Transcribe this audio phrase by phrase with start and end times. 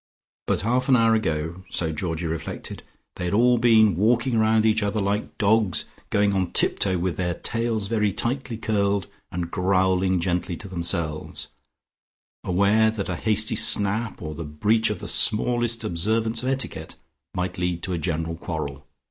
[0.47, 2.81] But half an hour ago, so Georgie reflected,
[3.17, 7.35] they had all been walking round each other like dogs going on tiptoe with their
[7.35, 11.49] tails very tightly curled, and growling gently to themselves,
[12.43, 16.95] aware that a hasty snap, or the breach of the smallest observance of etiquette,
[17.35, 18.87] might lead to a general quarrel.